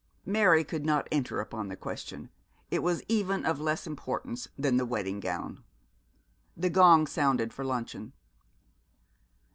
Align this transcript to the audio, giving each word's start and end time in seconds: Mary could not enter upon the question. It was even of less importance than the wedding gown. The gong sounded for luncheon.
Mary 0.25 0.63
could 0.63 0.83
not 0.83 1.07
enter 1.11 1.39
upon 1.39 1.67
the 1.67 1.75
question. 1.75 2.31
It 2.71 2.81
was 2.81 3.03
even 3.07 3.45
of 3.45 3.59
less 3.59 3.85
importance 3.85 4.47
than 4.57 4.77
the 4.77 4.85
wedding 4.87 5.19
gown. 5.19 5.63
The 6.57 6.71
gong 6.71 7.05
sounded 7.05 7.53
for 7.53 7.63
luncheon. 7.63 8.13